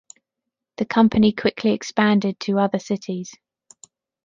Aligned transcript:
The 0.77 0.85
company 0.85 1.31
quickly 1.31 1.73
expanded 1.73 2.39
to 2.39 2.57
other 2.57 2.79
cities. 2.79 3.35